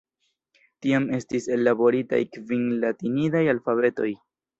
Tiam 0.85 1.03
estis 1.17 1.45
ellaboritaj 1.57 2.21
kvin 2.37 2.65
latinidaj 2.87 3.43
alfabetoj. 3.55 4.09